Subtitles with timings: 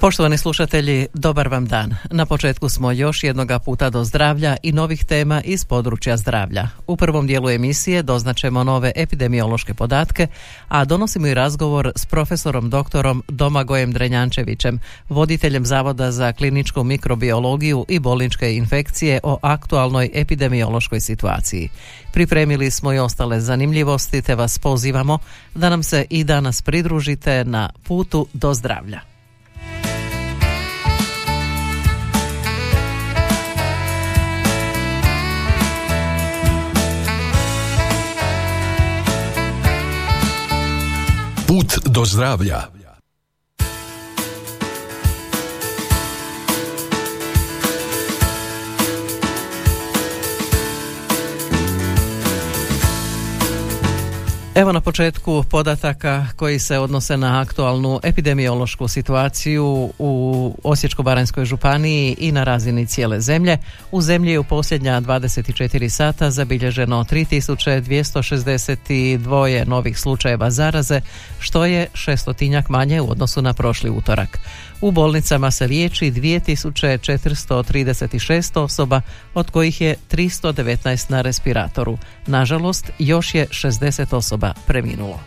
[0.00, 1.94] Poštovani slušatelji, dobar vam dan.
[2.10, 6.68] Na početku smo još jednoga puta do zdravlja i novih tema iz područja zdravlja.
[6.86, 10.26] U prvom dijelu emisije doznačemo nove epidemiološke podatke,
[10.68, 17.98] a donosimo i razgovor s profesorom doktorom Domagojem Drenjančevićem, voditeljem Zavoda za kliničku mikrobiologiju i
[17.98, 21.68] bolničke infekcije o aktualnoj epidemiološkoj situaciji.
[22.12, 25.18] Pripremili smo i ostale zanimljivosti te vas pozivamo
[25.54, 29.17] da nam se i danas pridružite na putu do zdravlja.
[41.98, 42.77] Do zdravlja.
[54.58, 62.32] Evo na početku podataka koji se odnose na aktualnu epidemiološku situaciju u Osječko-baranjskoj županiji i
[62.32, 63.58] na razini cijele zemlje.
[63.92, 71.00] U zemlji je u posljednja 24 sata zabilježeno 3262 novih slučajeva zaraze,
[71.38, 74.38] što je šestotinjak manje u odnosu na prošli utorak.
[74.80, 79.00] U bolnicama se liječi 2436 osoba,
[79.34, 81.98] od kojih je 319 na respiratoru.
[82.26, 85.20] Nažalost, još je 60 osoba preminulo.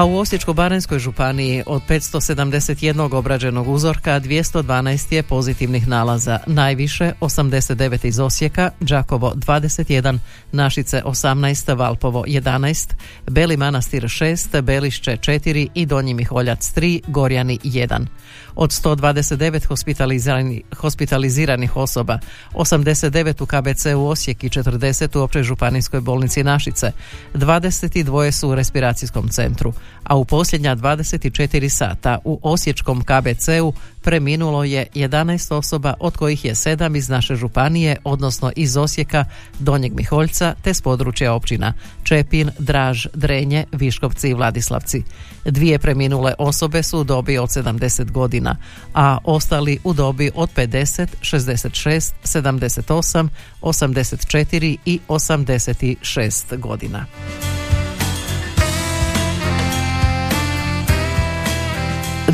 [0.00, 8.18] A u Osječko-baranjskoj županiji od 571 obrađenog uzorka 212 je pozitivnih nalaza, najviše 89 iz
[8.20, 10.18] Osijeka, Đakovo 21,
[10.52, 12.92] Našice 18, Valpovo 11,
[13.30, 18.06] Beli Manastir 6, Belišće 4 i Donji Miholjac 3, Gorjani 1.
[18.54, 22.18] Od 129 hospitaliziranih, hospitaliziranih osoba,
[22.54, 26.92] 89 u KBC u Osijek i 40 u Općoj županijskoj bolnici Našice,
[27.34, 29.72] 22 su u respiracijskom centru,
[30.04, 33.72] a u posljednja 24 sata u Osječkom KBC-u
[34.02, 39.24] preminulo je 11 osoba od kojih je 7 iz naše županije, odnosno iz Osijeka,
[39.58, 41.72] Donjeg Miholjca te s područja općina
[42.02, 45.02] Čepin, Draž, Drenje, Viškovci i Vladislavci.
[45.44, 48.56] Dvije preminule osobe su u dobi od 70 godina,
[48.94, 53.28] a ostali u dobi od 50, 66, 78,
[53.62, 57.06] 84 i 86 godina.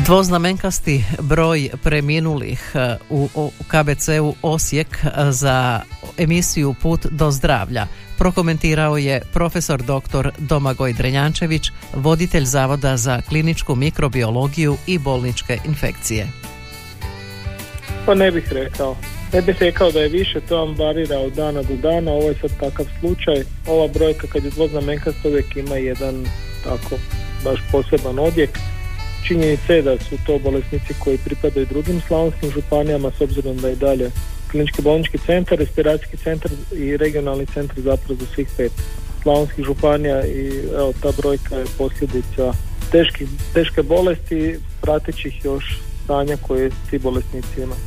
[0.05, 5.81] Dvoznamenkasti broj preminulih e, u KBC-u Osijek e, za
[6.17, 10.29] emisiju Put do zdravlja prokomentirao je profesor dr.
[10.37, 16.27] Domagoj Drenjančević, voditelj Zavoda za kliničku mikrobiologiju i bolničke infekcije.
[18.05, 18.95] Pa ne bih rekao.
[19.33, 22.35] Ne bih rekao da je više, to vam varira od dana do dana, ovo je
[22.41, 23.43] sad takav slučaj.
[23.67, 26.25] Ova brojka kad je dvoznamenkasta uvijek ima jedan
[26.63, 26.95] tako
[27.43, 28.59] baš poseban odjek
[29.27, 33.75] Činjenica je da su to bolesnici koji pripadaju drugim slavonskim županijama s obzirom da je
[33.75, 34.11] dalje
[34.51, 38.71] klinički bolnički centar, respiracijski centar i regionalni centar zapravo za svih pet
[39.23, 42.53] slavonskih županija i evo ta brojka je posljedica
[42.91, 47.81] teški, teške bolesti pratećih još stanja koje ti bolesnici imaju.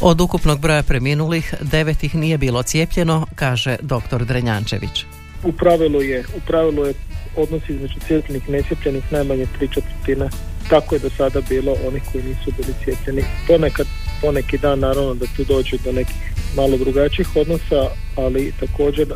[0.00, 4.24] Od ukupnog broja preminulih, devet ih nije bilo cijepljeno, kaže dr.
[4.24, 5.04] Drenjančević.
[5.44, 6.94] U pravilu je, u pravilu je
[7.36, 10.28] odnos između cijepljenih i necijepljenih najmanje tri četvrtine
[10.68, 13.22] tako je do sada bilo onih koji nisu bili cijepljeni.
[13.46, 13.86] Ponekad,
[14.22, 16.16] poneki dan naravno da tu dođe do nekih
[16.56, 19.06] malo drugačijih odnosa, ali također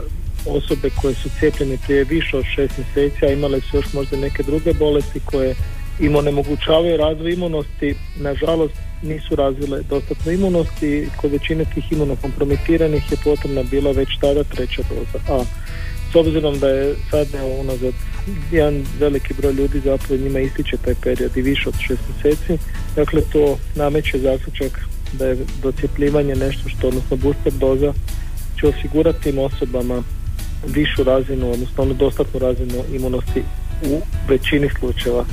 [0.47, 4.43] osobe koje su cijepljene prije više od šest mjeseci, a imale su još možda neke
[4.43, 5.55] druge bolesti koje
[6.00, 13.62] im onemogućavaju razvoj imunosti, nažalost nisu razvile dostatno imunosti, kod većine tih imunokompromitiranih je potrebna
[13.62, 15.25] bila već tada treća doza.
[15.29, 15.44] A
[16.12, 17.29] s obzirom da je sad
[17.61, 17.94] unazad
[18.52, 22.59] jedan veliki broj ljudi zapravo njima ističe taj period i više od šest mjeseci,
[22.97, 24.81] dakle to nameće zaključak
[25.18, 27.92] da je docjepljivanje nešto što, odnosno booster doza
[28.60, 30.02] će osigurati tim osobama
[30.66, 33.42] višu razinu, odnosno onu dostatnu razinu imunosti
[33.82, 35.24] u većini slučajeva.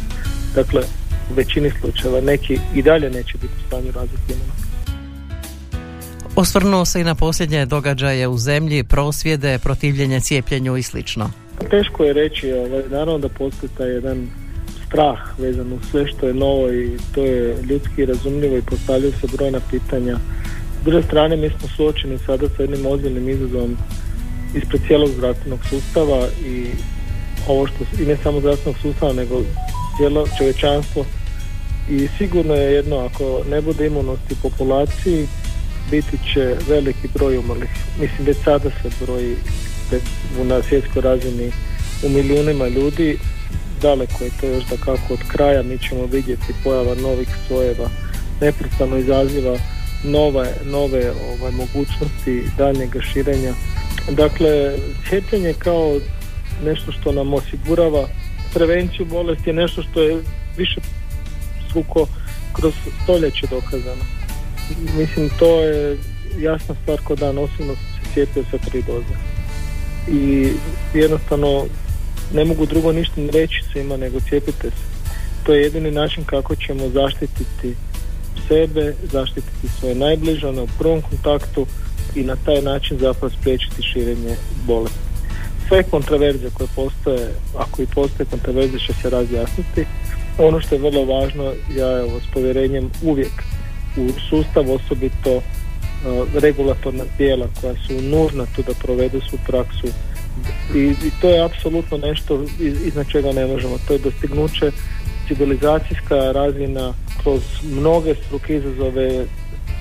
[0.56, 0.82] Dakle,
[1.32, 4.64] u većini slučajeva neki i dalje neće biti u stanju razviti imunost.
[6.36, 11.32] Osvrnuo se i na posljednje događaje u zemlji, prosvjede, protivljenje cijepljenju i slično.
[11.70, 14.28] Teško je reći, ovaj, naravno da postoji taj jedan
[14.94, 19.28] strah vezan uz sve što je novo i to je ljudski razumljivo i postavljaju se
[19.38, 20.18] brojna pitanja.
[20.82, 23.78] S druge strane mi smo suočeni sada sa jednim ozbiljnim izazovom
[24.56, 26.66] ispred cijelog zdravstvenog sustava i
[27.48, 29.42] ovo što i ne samo zdravstvenog sustava nego
[29.98, 31.06] cijelo čovječanstvo
[31.90, 35.28] i sigurno je jedno ako ne bude imunosti populaciji
[35.92, 37.70] biti će veliki broj umrlih.
[38.00, 39.36] Mislim već sada se broji
[40.44, 41.52] na svjetskoj razini
[42.04, 43.18] u milijunima ljudi
[43.84, 47.90] daleko je to još da kako od kraja mi ćemo vidjeti pojava novih sojeva
[48.42, 49.58] neprestano izaziva
[50.04, 53.54] nove, nove ovaj, mogućnosti daljnjega širenja.
[54.12, 54.78] Dakle
[55.10, 56.00] cijepljenje kao
[56.66, 58.08] nešto što nam osigurava
[58.54, 60.24] prevenciju bolesti je nešto što je
[60.58, 60.82] više
[61.70, 62.08] struko
[62.54, 64.04] kroz stoljeće dokazano.
[64.98, 65.98] Mislim to je
[66.40, 69.16] jasna stvar kod dan osobno se cijepio sa tri doze.
[70.12, 70.52] I
[70.94, 71.66] jednostavno
[72.34, 74.94] ne mogu drugo ništa reći svima nego cijepite se.
[75.44, 77.76] To je jedini način kako ćemo zaštititi
[78.48, 81.66] sebe, zaštititi svoje najbliže na prvom kontaktu
[82.16, 84.36] i na taj način zapravo spriječiti širenje
[84.68, 85.00] bolesti.
[85.68, 89.86] Sve kontraverze koje postoje, ako i postoje kontraverze će se razjasniti.
[90.38, 93.44] Ono što je vrlo važno, ja evo s povjerenjem uvijek
[93.98, 95.44] u sustav osobito uh,
[96.42, 99.88] regulatorna tijela koja su nužna tu da provedu svu praksu
[100.76, 103.78] i, i to je apsolutno nešto iz, iznad čega ne možemo.
[103.88, 104.72] To je dostignuće
[105.28, 106.94] civilizacijska razina
[107.24, 109.26] kroz mnoge struke izazove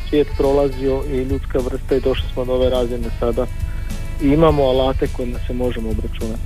[0.08, 3.46] svijet prolazio i ljudska vrsta i došli smo do ove razine sada
[4.22, 6.42] i imamo alate kojima se možemo obračunati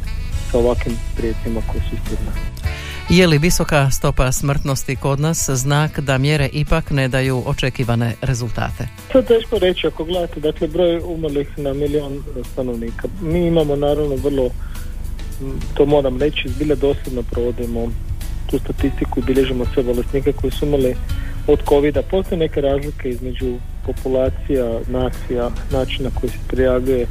[0.50, 2.18] sa ovakvim prijetnjima koji su ispred
[3.08, 8.88] je li visoka stopa smrtnosti kod nas znak da mjere ipak ne daju očekivane rezultate?
[9.12, 12.22] To je teško reći ako gledate, dakle broj umrlih na milion
[12.52, 13.08] stanovnika.
[13.20, 14.50] Mi imamo naravno vrlo,
[15.74, 17.88] to moram reći, zbilja dosljedno provodimo
[18.50, 20.96] tu statistiku i bilježimo sve bolesnike koji su umrli
[21.46, 23.54] od covid Postoje neke razlike između
[23.86, 27.06] populacija, nacija, načina koji se prijavljuje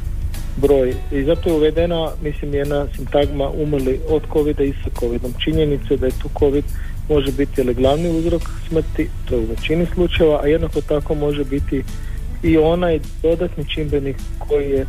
[0.56, 5.34] broj i zato je uvedena mislim jedna sintagma umrli od covid i sa covidom.
[5.44, 6.64] Činjenica da je tu covid
[7.08, 11.44] može biti ili glavni uzrok smrti, to je u većini slučajeva, a jednako tako može
[11.44, 11.82] biti
[12.42, 14.86] i onaj dodatni čimbenik koji je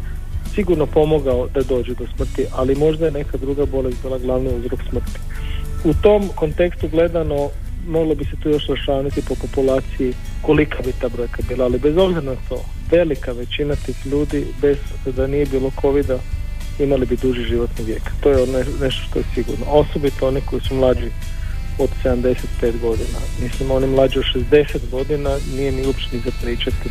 [0.56, 4.80] sigurno pomogao da dođe do smrti, ali možda je neka druga bolest bila glavni uzrok
[4.90, 5.20] smrti.
[5.84, 7.50] U tom kontekstu gledano
[7.88, 11.98] moglo bi se tu još rašaviti po populaciji kolika bi ta brojka bila, ali bez
[11.98, 16.20] obzira na to, velika većina tih ljudi bez da nije bilo covida
[16.80, 18.02] imali bi duži životni vijek.
[18.22, 18.48] To je
[18.82, 19.66] nešto što je sigurno.
[19.66, 21.12] Osobito oni koji su mlađi
[21.80, 22.36] od 75
[22.82, 23.20] godina.
[23.44, 26.90] Mislim, oni mlađi od 60 godina nije ni uopće ni za pričati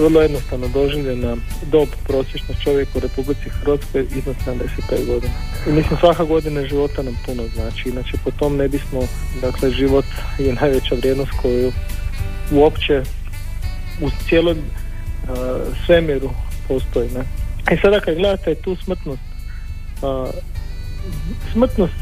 [0.00, 1.36] vrlo jednostavno doživljena
[1.72, 5.32] dob prosječnog čovjeka u Republici Hrvatskoj iznad 75 godina.
[5.68, 9.00] I mislim svaka godina života nam puno znači, inače po tom ne bismo,
[9.40, 10.04] dakle život
[10.38, 11.72] je najveća vrijednost koju
[12.52, 13.02] uopće
[14.00, 14.77] u cijelom uh,
[15.86, 16.30] svemiru
[16.68, 17.08] postoji.
[17.10, 17.24] Ne?
[17.74, 19.22] I sada kad gledate tu smrtnost,
[20.02, 20.28] uh,
[21.52, 21.94] smrtnost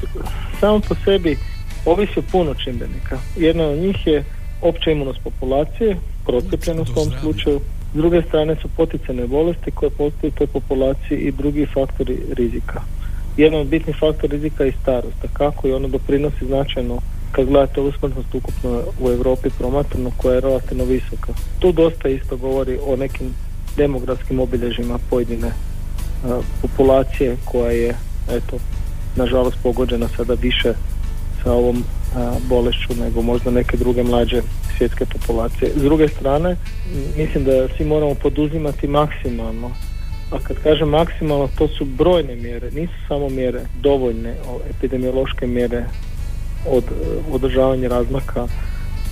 [0.61, 1.38] samo po sebi
[1.84, 3.19] ovisi o puno čimbenika.
[3.37, 4.25] Jedna od njih je
[4.62, 5.96] opća imunost populacije,
[6.26, 7.61] procijepljenost u tom slučaju.
[7.94, 12.81] S druge strane su poticane bolesti koje postoje u toj populaciji i drugi faktori rizika.
[13.37, 16.99] Jedan od bitnih faktora rizika je starost, kako i ono doprinosi značajno
[17.37, 21.33] kad gledate usmrtnost ukupno u Europi promatrano koja je relativno visoka.
[21.59, 23.35] Tu dosta isto govori o nekim
[23.76, 25.50] demografskim obilježjima pojedine
[26.62, 27.95] populacije koja je
[28.31, 28.57] eto
[29.16, 30.73] nažalost pogođena sada više
[31.43, 31.85] sa ovom
[32.49, 34.43] bolešću nego možda neke druge mlađe
[34.78, 35.71] svjetske populacije.
[35.76, 36.57] S druge strane,
[37.16, 39.71] mislim da svi moramo poduzimati maksimalno.
[40.31, 44.35] A kad kažem maksimalno, to su brojne mjere, nisu samo mjere dovoljne,
[44.71, 45.85] epidemiološke mjere
[46.69, 46.85] od
[47.33, 48.47] održavanja razmaka.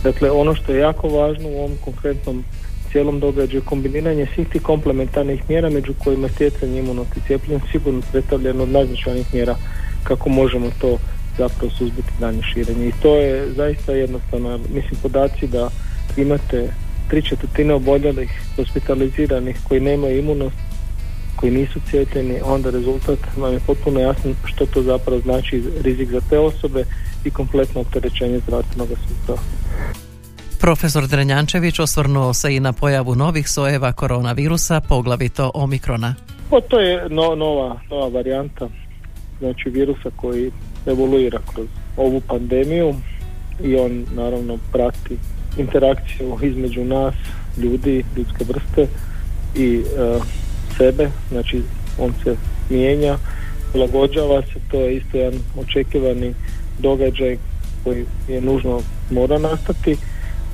[0.02, 2.44] Dakle, ono što je jako važno u ovom konkretnom
[2.90, 8.68] cijelom događaju kombiniranje svih tih komplementarnih mjera među kojima stjecanje imunosti cijepljenja sigurno predstavlja od
[8.68, 9.56] najznačajnijih mjera
[10.04, 10.98] kako možemo to
[11.38, 12.88] zapravo suzbiti danje širenje.
[12.88, 15.70] I to je zaista jednostavno, mislim podaci da
[16.16, 16.68] imate
[17.08, 20.56] tri četvrtine oboljelih, hospitaliziranih koji nemaju imunost,
[21.36, 26.20] koji nisu cijepljeni, onda rezultat vam je potpuno jasno što to zapravo znači rizik za
[26.30, 26.84] te osobe
[27.24, 29.38] i kompletno opterećenje zdravstvenog sustava.
[30.60, 36.14] Profesor Drenjančević osvrnuo se i na pojavu novih sojeva koronavirusa, poglavito omikrona.
[36.50, 38.68] O, to je nova, nova varijanta
[39.38, 40.50] znači virusa koji
[40.86, 41.66] evoluira kroz
[41.96, 42.94] ovu pandemiju
[43.62, 45.16] i on naravno prati
[45.58, 47.14] interakciju između nas,
[47.58, 48.86] ljudi, ljudske vrste
[49.56, 50.20] i e,
[50.76, 51.62] sebe, znači
[51.98, 52.36] on se
[52.70, 53.16] mijenja,
[53.72, 56.34] prilagođava se, to je isto jedan očekivani
[56.78, 57.36] događaj
[57.84, 59.96] koji je nužno mora nastati.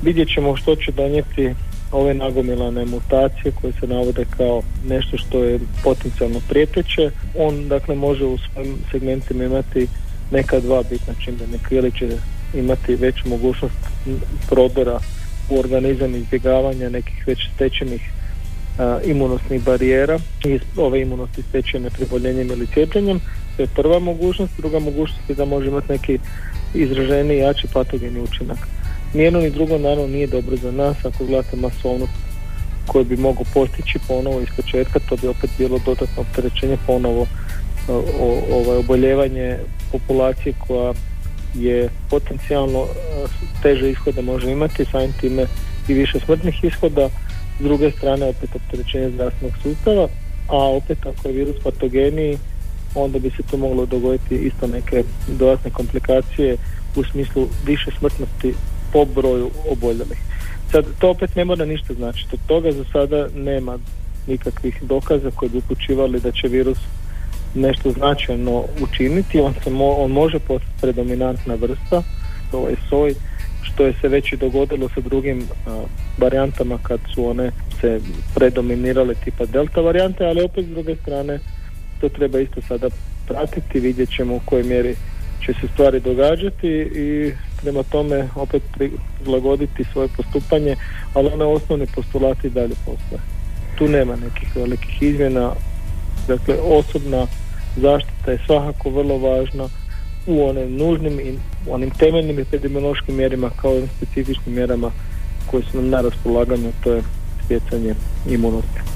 [0.03, 1.53] Vidjet ćemo što će donijeti
[1.91, 7.11] ove nagomilane mutacije koje se navode kao nešto što je potencijalno prijeteće.
[7.37, 9.87] On dakle može u svojim segmentima imati
[10.31, 12.09] neka dva bitna čimbenika ili će
[12.53, 13.75] imati veću mogućnost
[14.49, 14.99] prodora
[15.49, 18.01] u organizam izbjegavanja nekih već stečenih
[19.05, 23.19] imunosnih barijera i ove imunosti stečene preboljenjem ili cijepljenjem.
[23.57, 24.51] To je prva mogućnost.
[24.57, 26.19] Druga mogućnost je da može imati neki
[26.73, 28.57] izraženiji jači patogeni učinak.
[29.13, 32.13] Nijedno ni drugo naravno nije dobro za nas ako gledate masovnost
[32.87, 37.27] koju bi mogu postići ponovo iz početka, to bi opet bilo dodatno opterećenje ponovo
[38.51, 39.57] ovaj, oboljevanje
[39.91, 40.93] populacije koja
[41.55, 42.85] je potencijalno
[43.63, 45.45] teže ishode može imati, samim time
[45.87, 47.09] i više smrtnih ishoda,
[47.59, 50.07] s druge strane opet opterećenje zdravstvenog sustava,
[50.47, 52.37] a opet ako je virus patogeniji,
[52.95, 56.57] onda bi se tu moglo dogoditi isto neke dodatne komplikacije
[56.95, 58.53] u smislu više smrtnosti
[58.93, 60.17] po broju oboljelih.
[60.71, 62.35] Sad, to opet ne mora ništa značiti.
[62.35, 63.77] Od toga za sada nema
[64.27, 66.77] nikakvih dokaza koji bi upućivali da će virus
[67.55, 69.39] nešto značajno učiniti.
[69.39, 72.03] On, se on može postati predominantna vrsta,
[72.51, 73.15] to je soj,
[73.61, 75.47] što je se već i dogodilo sa drugim
[76.17, 77.99] varijantama kad su one se
[78.35, 81.39] predominirale tipa delta varijante, ali opet s druge strane
[82.01, 82.89] to treba isto sada
[83.27, 84.95] pratiti, vidjet ćemo u kojoj mjeri
[85.45, 87.31] će se stvari događati i
[87.61, 88.63] prema tome opet
[89.23, 90.75] prilagoditi svoje postupanje,
[91.13, 93.21] ali one osnovni postulati dalje postoje.
[93.77, 95.51] Tu nema nekih velikih izmjena,
[96.27, 97.27] dakle osobna
[97.77, 99.67] zaštita je svakako vrlo važna
[100.27, 101.37] u onim nužnim i
[101.69, 104.91] onim temeljnim epidemiološkim mjerima kao i specifičnim mjerama
[105.51, 107.01] koje su nam na raspolaganju, to je
[107.45, 107.95] stjecanje
[108.29, 108.90] imunosti.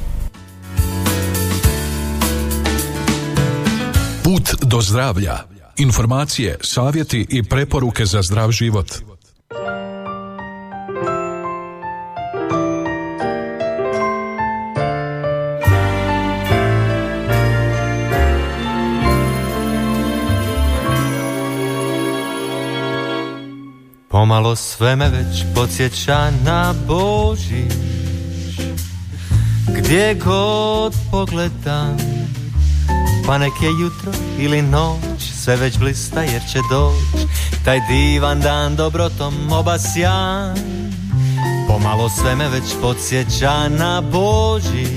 [4.25, 5.37] Put do zdravlja.
[5.77, 8.91] Informacije, savjeti i preporuke za zdrav život.
[24.09, 27.73] Pomalo sve me već podsjeća na Božić
[29.67, 31.97] Gdje god pogledam
[33.27, 37.25] Pa nek je jutro ili noć Sve već blista jer će doć.
[37.65, 40.57] Taj divan dan dobrotom obasjan.
[41.67, 44.89] Pomalo sve me već podsjeća na Božić.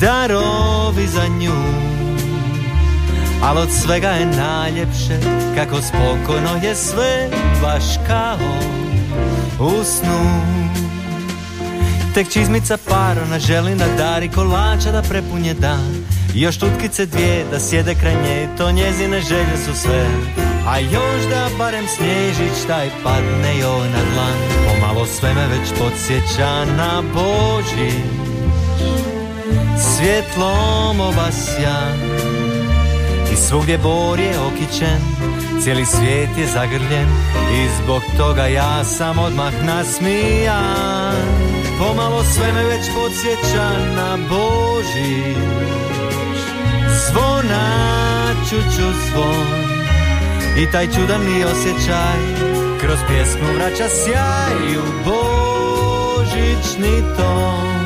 [0.00, 1.80] Darovi za nju.
[3.42, 5.20] Al od svega je najljepše
[5.56, 7.30] Kako spokojno je sve
[7.62, 8.38] Baš kao
[9.58, 10.40] u snu.
[12.14, 17.94] Tek čizmica parona želi na dari kolača da prepunje dan Još tutkice dvije da sjede
[17.94, 20.06] kraj nje To njezine želje su sve.
[20.66, 24.38] A još da barem snježić taj padne joj na dlan.
[24.66, 27.92] Pomalo sve me već podsjeća na Boži
[29.78, 31.98] Svjetlom obasjan
[33.32, 35.00] i svugdje bor je okićen
[35.62, 37.08] Cijeli svijet je zagrljen.
[37.54, 41.14] I zbog toga ja sam odmah nasmijan.
[41.78, 45.89] Pomalo sve me već podsjeća na Božić
[47.10, 47.66] Zvona
[48.50, 49.60] čuću zvon.
[50.58, 52.20] I taj čudani osjećaj
[52.80, 57.79] Kroz pjesmu vraća sjaj u božićni ton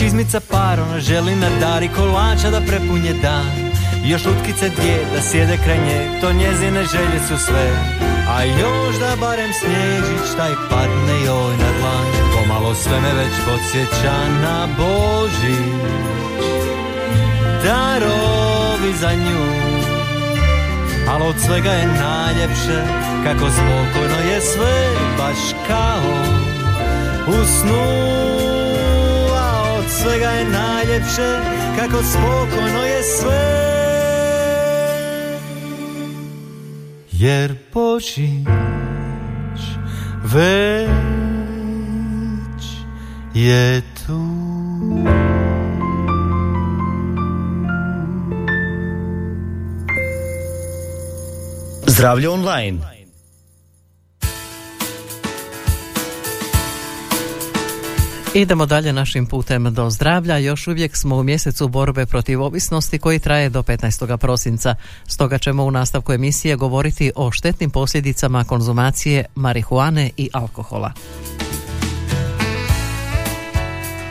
[0.00, 3.52] Čizmica parona želi na dari kolača da prepunje dan.
[4.04, 7.66] Još utkice dvije da sjede kraj nje, to njezine želje su sve.
[8.28, 12.06] A još da barem snježić taj padne joj na dlan.
[12.34, 15.60] Pomalo sve me već podsjeća na Boži
[17.64, 19.70] Darovi za nju.
[21.08, 22.82] Al od svega je najljepše
[23.24, 24.88] Kako spokojno je sve
[25.18, 25.38] Baš
[25.68, 26.40] kao
[27.26, 27.44] u
[30.02, 31.38] svega je najljepše
[31.78, 33.70] kako spokojno je sve.
[37.12, 38.50] Jer počinješ
[40.24, 40.90] već
[43.34, 44.20] je tu.
[51.86, 52.99] Zdravlje online.
[58.34, 60.38] Idemo dalje našim putem do zdravlja.
[60.38, 64.16] Još uvijek smo u mjesecu borbe protiv ovisnosti koji traje do 15.
[64.16, 64.74] prosinca.
[65.06, 70.92] Stoga ćemo u nastavku emisije govoriti o štetnim posljedicama konzumacije marihuane i alkohola.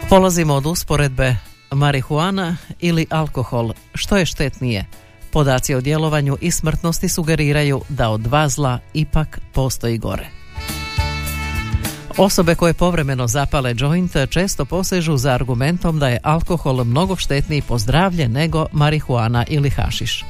[0.09, 1.35] Polazimo od usporedbe
[1.71, 3.73] marihuana ili alkohol.
[3.93, 4.85] Što je štetnije?
[5.31, 10.38] Podaci o djelovanju i smrtnosti sugeriraju da od dva zla ipak postoji gore.
[12.19, 17.77] Osobe koje povremeno zapale joint često posežu za argumentom da je alkohol mnogo štetniji po
[17.77, 20.25] zdravlje nego marihuana ili hašiš.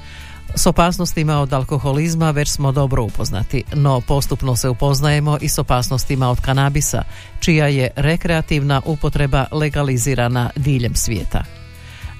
[0.56, 6.30] S opasnostima od alkoholizma već smo dobro upoznati, no postupno se upoznajemo i s opasnostima
[6.30, 7.04] od kanabisa,
[7.40, 11.44] čija je rekreativna upotreba legalizirana diljem svijeta.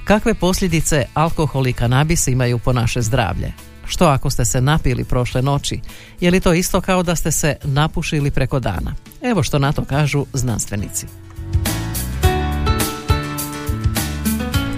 [0.04, 3.69] Kakve posljedice alkohol i kanabis imaju po naše zdravlje?
[3.90, 5.80] Što ako ste se napili prošle noći?
[6.20, 8.94] Je li to isto kao da ste se napušili preko dana?
[9.22, 11.06] Evo što na to kažu znanstvenici.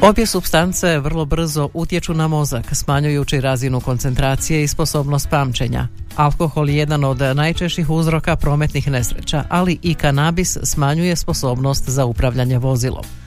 [0.01, 5.87] Obje substance vrlo brzo utječu na mozak, smanjujući razinu koncentracije i sposobnost pamćenja.
[6.15, 12.57] Alkohol je jedan od najčešćih uzroka prometnih nesreća, ali i kanabis smanjuje sposobnost za upravljanje
[12.57, 13.20] vozilom.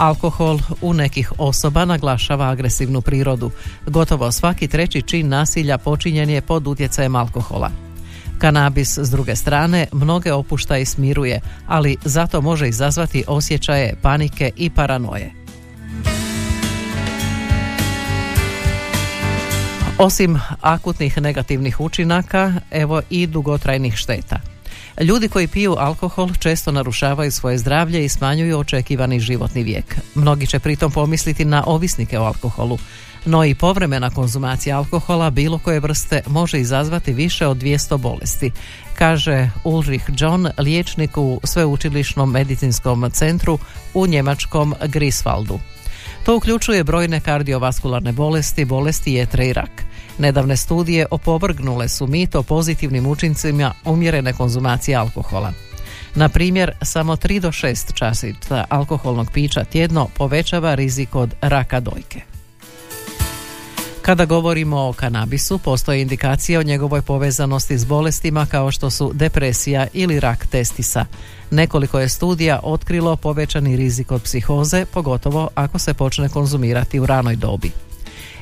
[0.00, 3.50] Alkohol u nekih osoba naglašava agresivnu prirodu.
[3.86, 7.70] Gotovo svaki treći čin nasilja počinjen je pod utjecajem alkohola.
[8.38, 14.70] Kanabis, s druge strane, mnoge opušta i smiruje, ali zato može izazvati osjećaje panike i
[14.70, 15.32] paranoje.
[19.98, 24.49] Osim akutnih negativnih učinaka, evo i dugotrajnih šteta.
[25.00, 29.96] Ljudi koji piju alkohol često narušavaju svoje zdravlje i smanjuju očekivani životni vijek.
[30.14, 32.78] Mnogi će pritom pomisliti na ovisnike o alkoholu,
[33.24, 38.50] no i povremena konzumacija alkohola bilo koje vrste može izazvati više od 200 bolesti,
[38.94, 43.58] kaže Ulrich John, liječnik u sveučilišnom medicinskom centru
[43.94, 45.58] u njemačkom Griswaldu.
[46.24, 49.89] To uključuje brojne kardiovaskularne bolesti, bolesti jetre i rak.
[50.20, 55.52] Nedavne studije opovrgnule su mit o pozitivnim učincima umjerene konzumacije alkohola.
[56.14, 62.20] Na primjer, samo 3 do 6 časica alkoholnog pića tjedno povećava rizik od raka dojke.
[64.02, 69.86] Kada govorimo o kanabisu, postoje indikacije o njegovoj povezanosti s bolestima kao što su depresija
[69.92, 71.06] ili rak testisa.
[71.50, 77.36] Nekoliko je studija otkrilo povećani rizik od psihoze, pogotovo ako se počne konzumirati u ranoj
[77.36, 77.89] dobi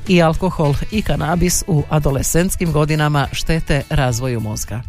[0.08, 4.82] i alkohol i kanabis u adolescentskim godinama štete razvoju mozga.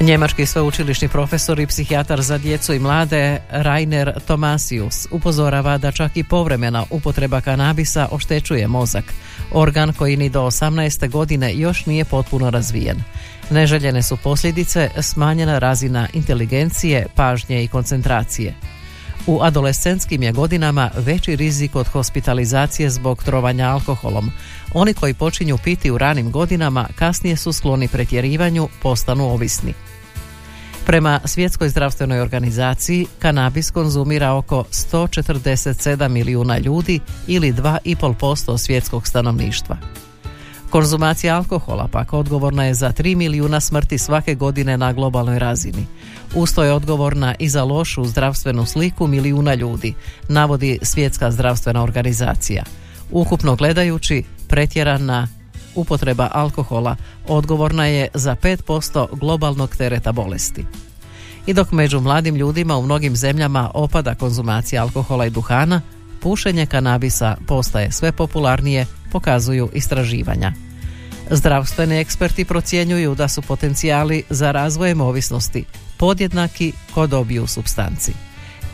[0.00, 6.24] Njemački sveučilišni profesor i psihijatar za djecu i mlade Rainer Tomasius upozorava da čak i
[6.24, 9.04] povremena upotreba kanabisa oštećuje mozak,
[9.52, 11.10] organ koji ni do 18.
[11.10, 12.96] godine još nije potpuno razvijen.
[13.50, 18.54] Neželjene su posljedice smanjena razina inteligencije, pažnje i koncentracije.
[19.28, 24.30] U adolescentskim je godinama veći rizik od hospitalizacije zbog trovanja alkoholom.
[24.74, 29.74] Oni koji počinju piti u ranim godinama kasnije su skloni pretjerivanju, postanu ovisni.
[30.86, 39.76] Prema Svjetskoj zdravstvenoj organizaciji, kanabis konzumira oko 147 milijuna ljudi ili 2,5% svjetskog stanovništva.
[40.70, 45.86] Konzumacija alkohola pak odgovorna je za 3 milijuna smrti svake godine na globalnoj razini.
[46.34, 49.94] Usto je odgovorna i za lošu zdravstvenu sliku milijuna ljudi,
[50.28, 52.64] navodi Svjetska zdravstvena organizacija.
[53.10, 55.28] Ukupno gledajući, pretjerana
[55.74, 56.96] upotreba alkohola
[57.28, 60.64] odgovorna je za 5% globalnog tereta bolesti.
[61.46, 65.80] I dok među mladim ljudima u mnogim zemljama opada konzumacija alkohola i duhana,
[66.20, 70.52] pušenje kanabisa postaje sve popularnije, pokazuju istraživanja.
[71.30, 75.64] Zdravstveni eksperti procjenjuju da su potencijali za razvojem ovisnosti
[75.96, 78.12] podjednaki kod obiju substanci.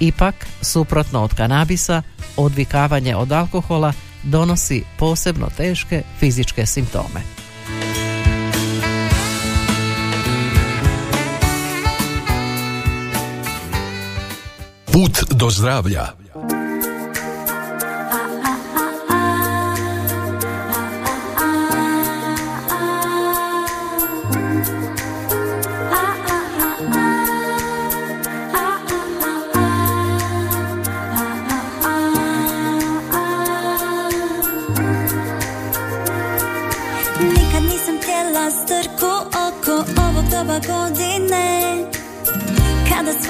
[0.00, 2.02] Ipak, suprotno od kanabisa,
[2.36, 7.20] odvikavanje od alkohola donosi posebno teške fizičke simptome.
[14.92, 16.23] Put do zdravlja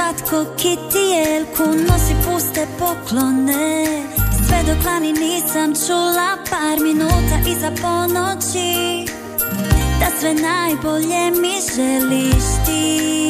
[0.05, 3.87] Kada svatko kiti jelku nosi puste poklone?
[4.47, 9.05] Sve dok lanac ali nisam čula par minuta iza ponoći.
[10.01, 13.24] Da sve najbolje mi želiš ti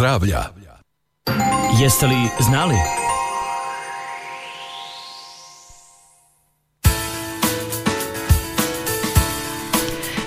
[0.00, 0.44] zdravlja.
[1.80, 2.74] Jeste li znali?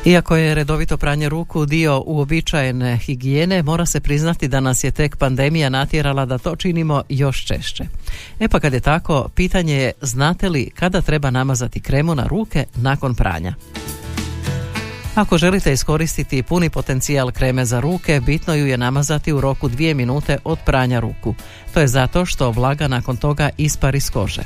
[0.05, 5.17] Iako je redovito pranje ruku dio uobičajene higijene, mora se priznati da nas je tek
[5.17, 7.83] pandemija natjerala da to činimo još češće.
[8.39, 12.65] E pa kad je tako, pitanje je znate li kada treba namazati kremu na ruke
[12.75, 13.53] nakon pranja?
[15.15, 19.93] Ako želite iskoristiti puni potencijal kreme za ruke, bitno ju je namazati u roku dvije
[19.93, 21.35] minute od pranja ruku.
[21.73, 24.41] To je zato što vlaga nakon toga ispari s kože.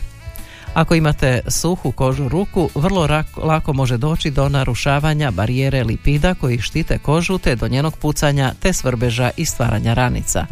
[0.74, 6.98] Ako imate suhu kožu ruku, vrlo lako može doći do narušavanja barijere lipida koji štite
[6.98, 10.46] kožu te do njenog pucanja te svrbeža i stvaranja ranica.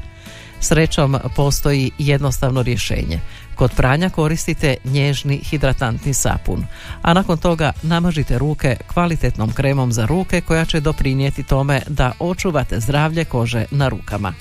[0.59, 3.19] Srećom postoji jednostavno rješenje.
[3.55, 6.65] Kod pranja koristite nježni hidratantni sapun,
[7.01, 12.79] a nakon toga namažite ruke kvalitetnom kremom za ruke koja će doprinijeti tome da očuvate
[12.79, 14.33] zdravlje kože na rukama.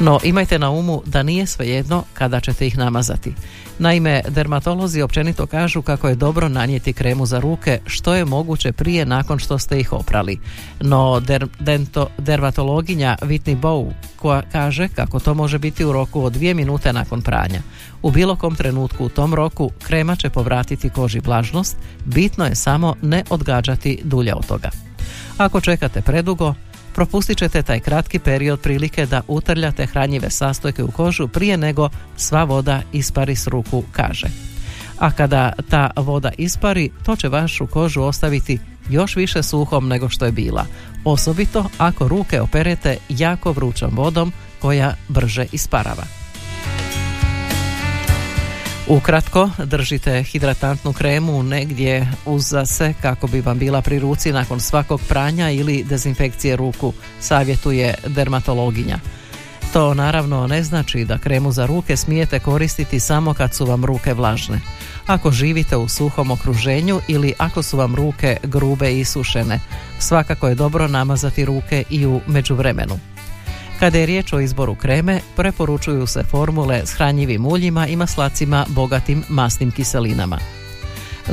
[0.00, 3.34] No imajte na umu da nije svejedno kada ćete ih namazati.
[3.78, 9.06] Naime, dermatolozi općenito kažu kako je dobro nanijeti kremu za ruke što je moguće prije
[9.06, 10.38] nakon što ste ih oprali.
[10.80, 16.32] No der, dento, dermatologinja Whitney Bow koja kaže kako to može biti u roku od
[16.32, 17.60] dvije minute nakon pranja.
[18.02, 22.94] U bilo kom trenutku u tom roku krema će povratiti koži vlažnost, bitno je samo
[23.02, 24.70] ne odgađati dulje od toga.
[25.38, 26.54] Ako čekate predugo,
[26.98, 32.44] propustit ćete taj kratki period prilike da utrljate hranjive sastojke u kožu prije nego sva
[32.44, 34.26] voda ispari s ruku, kaže.
[34.98, 38.58] A kada ta voda ispari, to će vašu kožu ostaviti
[38.90, 40.66] još više suhom nego što je bila.
[41.04, 46.17] Osobito ako ruke operete jako vrućom vodom koja brže isparava.
[48.90, 55.00] Ukratko, držite hidratantnu kremu negdje uza se kako bi vam bila pri ruci nakon svakog
[55.08, 58.98] pranja ili dezinfekcije ruku, savjetuje dermatologinja.
[59.72, 64.14] To naravno ne znači da kremu za ruke smijete koristiti samo kad su vam ruke
[64.14, 64.60] vlažne.
[65.06, 69.60] Ako živite u suhom okruženju ili ako su vam ruke grube i sušene,
[69.98, 72.98] svakako je dobro namazati ruke i u međuvremenu.
[73.80, 79.24] Kada je riječ o izboru kreme, preporučuju se formule s hranjivim uljima i maslacima bogatim
[79.28, 80.38] masnim kiselinama.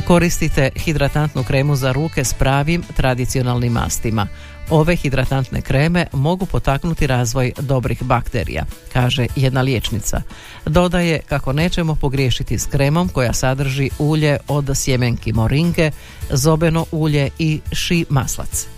[0.06, 4.26] Koristite hidratantnu kremu za ruke s pravim tradicionalnim mastima.
[4.70, 10.22] Ove hidratantne kreme mogu potaknuti razvoj dobrih bakterija, kaže jedna liječnica.
[10.66, 15.90] Dodaje kako nećemo pogriješiti s kremom koja sadrži ulje od sjemenki moringe,
[16.30, 18.75] zobeno ulje i ši maslac.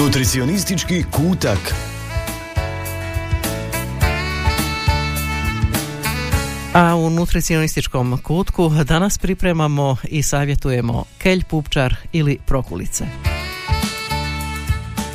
[0.00, 1.74] Nutricionistički kutak.
[6.74, 13.04] A u nutricionističkom kutku danas pripremamo i savjetujemo kelj pupčar ili prokulice.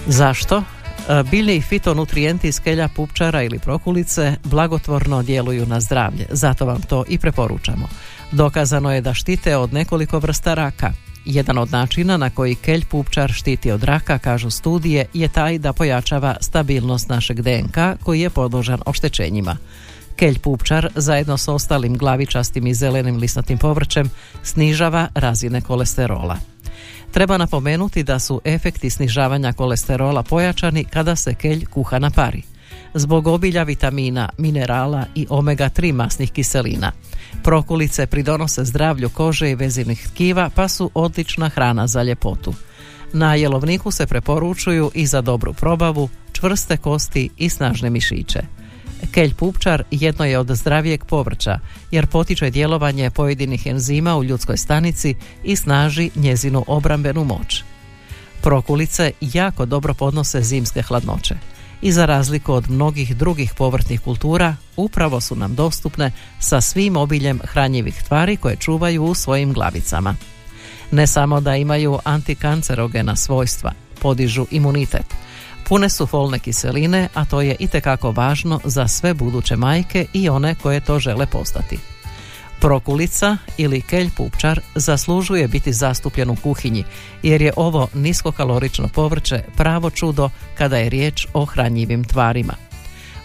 [0.07, 0.57] Zašto?
[0.57, 7.03] E, biljni fitonutrijenti iz kelja pupčara ili prokulice blagotvorno djeluju na zdravlje, zato vam to
[7.07, 7.87] i preporučamo.
[8.31, 10.91] Dokazano je da štite od nekoliko vrsta raka.
[11.25, 15.73] Jedan od načina na koji kelj pupčar štiti od raka, kažu studije, je taj da
[15.73, 19.57] pojačava stabilnost našeg DNK koji je podložan oštećenjima.
[20.15, 24.09] Kelj pupčar zajedno s ostalim glavičastim i zelenim lisnatim povrćem
[24.43, 26.37] snižava razine kolesterola.
[27.11, 32.54] Treba napomenuti da su efekti snižavanja kolesterola pojačani kada se kelj kuha na pari.
[32.97, 36.91] Zbog obilja vitamina, minerala i omega-3 masnih kiselina.
[37.43, 42.53] Prokulice pridonose zdravlju kože i vezivnih tkiva pa su odlična hrana za ljepotu.
[43.13, 48.39] Na jelovniku se preporučuju i za dobru probavu, čvrste kosti i snažne mišiće.
[49.11, 51.59] Kelj pupčar jedno je od zdravijeg povrća
[51.91, 57.63] jer potiče djelovanje pojedinih enzima u ljudskoj stanici i snaži njezinu obrambenu moć.
[58.41, 61.35] Prokulice jako dobro podnose zimske hladnoće
[61.85, 67.39] i za razliku od mnogih drugih povrtnih kultura upravo su nam dostupne sa svim obiljem
[67.43, 70.15] hranjivih tvari koje čuvaju u svojim glavicama.
[70.91, 73.71] Ne samo da imaju antikancerogena svojstva,
[74.01, 75.05] podižu imunitet,
[75.67, 80.55] Pune su folne kiseline, a to je itekako važno za sve buduće majke i one
[80.55, 81.94] koje to žele postati.
[82.65, 86.83] Prokulica ili kelj pupčar zaslužuje biti zastupljen u kuhinji
[87.23, 92.53] jer je ovo niskokalorično povrće pravo čudo kada je riječ o hranjivim tvarima.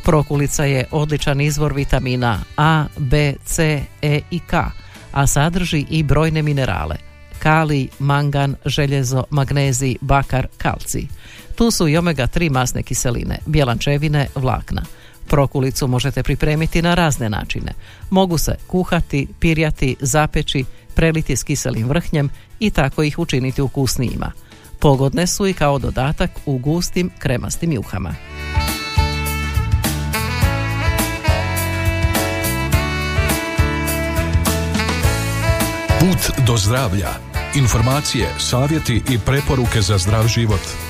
[0.05, 4.57] Prokulica je odličan izvor vitamina A, B, C, E i K,
[5.13, 6.97] a sadrži i brojne minerale–
[7.43, 11.07] kalij, mangan, željezo, magnezij, bakar, kalcij.
[11.55, 14.83] Tu su i omega-3 masne kiseline, bjelančevine, vlakna.
[15.31, 17.73] Prokulicu možete pripremiti na razne načine.
[18.11, 20.65] Mogu se kuhati, pirjati, zapeći,
[20.95, 24.33] preliti s kiselim vrhnjem i tako ih učiniti ukusnijima.
[24.79, 28.15] Pogodne su i kao dodatak u gustim kremastim juhama.
[36.01, 37.09] Put do zdravlja.
[37.55, 40.90] Informacije, savjeti i preporuke za zdrav život.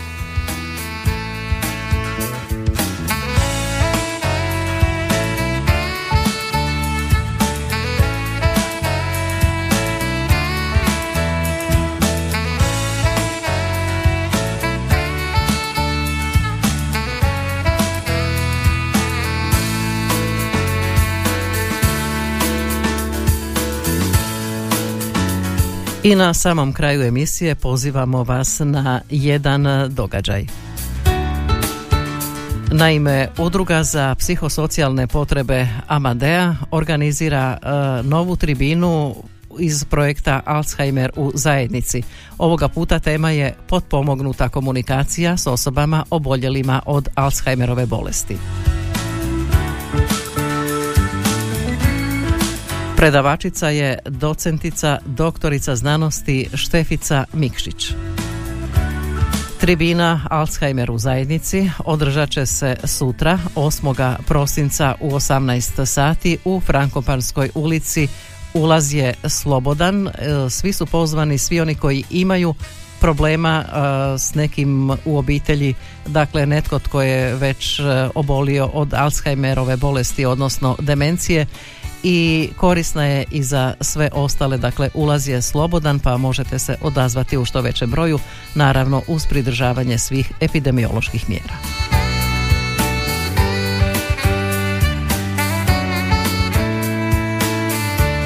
[26.03, 30.47] I na samom kraju emisije pozivamo vas na jedan događaj.
[32.73, 37.69] Naime, Udruga za psihosocijalne potrebe Amadea organizira e,
[38.03, 39.15] novu tribinu
[39.59, 42.03] iz projekta Alzheimer u zajednici.
[42.39, 48.37] Ovoga puta tema je potpomognuta komunikacija s osobama oboljelima od Alzheimerove bolesti.
[53.01, 57.93] Predavačica je docentica, doktorica znanosti Štefica Mikšić.
[59.61, 64.17] Tribina Alzheimer u zajednici održat će se sutra 8.
[64.27, 68.09] prosinca u 18 sati u Frankopanskoj ulici.
[68.55, 70.13] Ulaz je slobodan, e,
[70.51, 72.55] svi su pozvani, svi oni koji imaju
[73.01, 75.75] problema e, s nekim u obitelji,
[76.07, 77.83] dakle netko tko je već e,
[78.15, 81.47] obolio od Alzheimerove bolesti, odnosno demencije
[82.03, 87.37] i korisna je i za sve ostale, dakle ulaz je slobodan pa možete se odazvati
[87.37, 88.19] u što većem broju,
[88.55, 91.55] naravno uz pridržavanje svih epidemioloških mjera.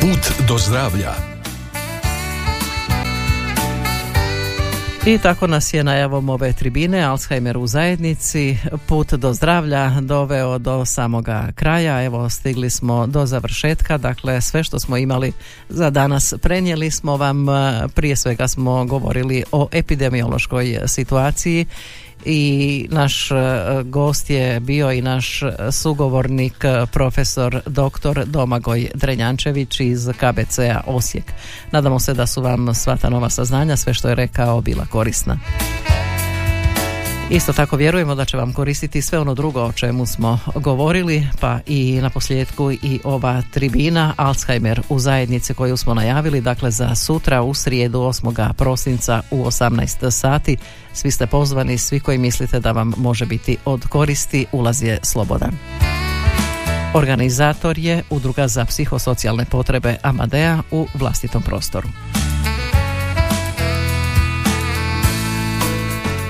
[0.00, 1.33] Put do zdravlja
[5.06, 10.84] I tako nas je najavom ove tribine Alzheimer u zajednici put do zdravlja doveo do
[10.84, 12.04] samoga kraja.
[12.04, 15.32] Evo stigli smo do završetka, dakle sve što smo imali
[15.68, 17.46] za danas prenijeli smo vam.
[17.94, 21.66] Prije svega smo govorili o epidemiološkoj situaciji
[22.24, 23.34] i naš e,
[23.84, 25.40] gost je bio i naš
[25.72, 28.24] sugovornik e, profesor dr.
[28.26, 31.24] Domagoj Drenjančević iz KBC-a Osijek.
[31.70, 35.38] Nadamo se da su vam sva ta nova saznanja, sve što je rekao, bila korisna.
[37.30, 41.58] Isto tako vjerujemo da će vam koristiti sve ono drugo o čemu smo govorili, pa
[41.66, 47.42] i na posljedku i ova tribina Alzheimer u zajednici koju smo najavili, dakle za sutra
[47.42, 48.52] u srijedu 8.
[48.52, 50.56] prosinca u 18 sati.
[50.92, 55.52] Svi ste pozvani, svi koji mislite da vam može biti od koristi, ulaz je slobodan.
[56.94, 61.88] Organizator je Udruga za psihosocijalne potrebe Amadea u vlastitom prostoru.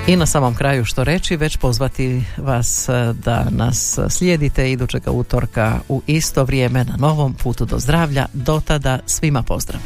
[0.09, 5.81] I na samom kraju što reći, već pozvati vas e, da nas slijedite idućega utorka
[5.89, 8.27] u isto vrijeme na novom putu do zdravlja.
[8.33, 9.81] Do tada svima pozdrav!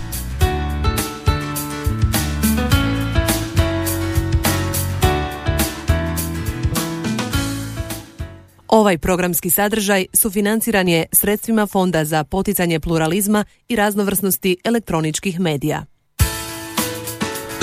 [8.68, 15.97] Ovaj programski sadržaj sufinanciran je sredstvima Fonda za poticanje pluralizma i raznovrsnosti elektroničkih medija.